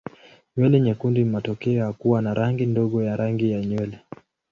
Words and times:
Nywele 0.57 0.81
nyekundu 0.81 1.19
ni 1.19 1.25
matokeo 1.25 1.73
ya 1.75 1.93
kuwa 1.93 2.21
na 2.21 2.33
rangi 2.33 2.65
ndogo 2.65 3.03
ya 3.03 3.15
rangi 3.15 3.51
ya 3.51 3.61
nywele. 3.65 3.99